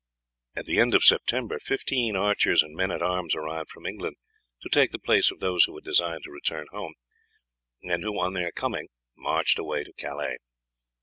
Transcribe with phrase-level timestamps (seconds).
[0.55, 4.15] At the end of September fifteen archers and men at arms arrived from England
[4.63, 6.95] to take the place of those who had desired to return home,
[7.83, 10.37] and who on their coming marched away to Calais.